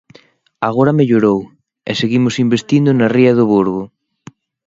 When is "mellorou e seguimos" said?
0.99-2.35